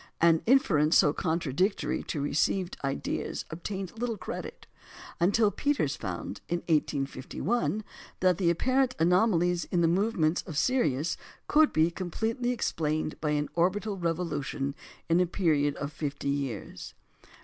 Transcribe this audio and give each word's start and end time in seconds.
"An 0.29 0.41
inference 0.47 0.97
so 0.97 1.13
contradictory 1.13 2.01
to 2.05 2.19
received 2.21 2.75
ideas 2.83 3.45
obtained 3.51 3.99
little 3.99 4.17
credit, 4.17 4.65
until 5.19 5.51
Peters 5.51 5.95
found, 5.95 6.41
in 6.49 6.61
1851, 6.61 7.83
that 8.19 8.39
the 8.39 8.49
apparent 8.49 8.95
anomalies 8.97 9.65
in 9.65 9.81
the 9.81 9.87
movements 9.87 10.41
of 10.47 10.57
Sirius 10.57 11.17
could 11.47 11.71
be 11.71 11.91
completely 11.91 12.49
explained 12.49 13.21
by 13.21 13.29
an 13.29 13.47
orbital 13.53 13.95
revolution 13.95 14.73
in 15.07 15.19
a 15.19 15.27
period 15.27 15.75
of 15.75 15.93
fifty 15.93 16.29
years. 16.29 16.95